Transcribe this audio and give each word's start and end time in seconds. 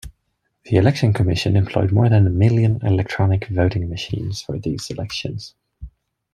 The 0.63 0.77
Election 0.77 1.13
Commission 1.13 1.55
employed 1.55 1.91
more 1.91 2.09
than 2.09 2.25
a 2.25 2.31
million 2.31 2.83
electronic 2.83 3.47
voting 3.49 3.87
machines 3.87 4.41
for 4.41 4.57
these 4.57 4.89
elections. 4.89 5.53